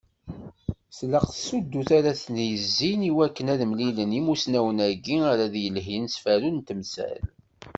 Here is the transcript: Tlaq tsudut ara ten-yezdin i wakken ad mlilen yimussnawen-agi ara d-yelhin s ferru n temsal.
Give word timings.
Tlaq 0.97 1.25
tsudut 1.35 1.89
ara 1.97 2.11
ten-yezdin 2.21 3.01
i 3.09 3.11
wakken 3.15 3.51
ad 3.53 3.61
mlilen 3.69 4.15
yimussnawen-agi 4.15 5.17
ara 5.31 5.45
d-yelhin 5.53 6.05
s 6.13 6.15
ferru 6.23 6.49
n 6.55 6.59
temsal. 6.67 7.23